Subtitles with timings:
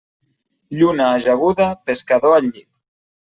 [0.77, 2.69] Lluna ajaguda, pescador al llit.